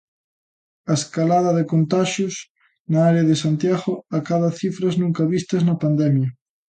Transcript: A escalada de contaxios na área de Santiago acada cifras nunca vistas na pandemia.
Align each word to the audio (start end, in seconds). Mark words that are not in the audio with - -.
A 0.91 0.93
escalada 0.99 1.51
de 1.57 1.63
contaxios 1.73 2.35
na 2.91 2.99
área 3.09 3.27
de 3.29 3.35
Santiago 3.43 3.91
acada 4.19 4.57
cifras 4.61 4.95
nunca 5.03 5.23
vistas 5.33 5.61
na 5.67 5.79
pandemia. 5.83 6.29